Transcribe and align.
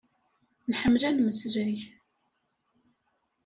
Nḥemmel 0.71 1.03
ad 1.07 1.13
nmeslay. 1.17 1.77